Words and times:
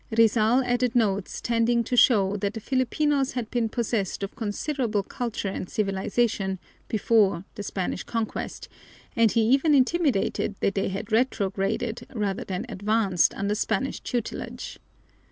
Rizal 0.17 0.63
added 0.63 0.95
notes 0.95 1.39
tending 1.41 1.83
to 1.83 1.95
show 1.95 2.35
that 2.37 2.55
the 2.55 2.59
Filipinos 2.59 3.33
had 3.33 3.51
been 3.51 3.69
possessed 3.69 4.23
of 4.23 4.35
considerable 4.35 5.03
culture 5.03 5.47
and 5.47 5.69
civilization 5.69 6.57
before 6.87 7.45
the 7.53 7.61
Spanish 7.61 8.01
conquest, 8.01 8.67
and 9.15 9.31
he 9.33 9.41
even 9.49 9.75
intimated 9.75 10.55
that 10.61 10.73
they 10.73 10.89
had 10.89 11.11
retrograded 11.11 12.07
rather 12.15 12.43
than 12.43 12.65
advanced 12.67 13.35
under 13.35 13.53
Spanish 13.53 13.99
tutelage. 13.99 14.79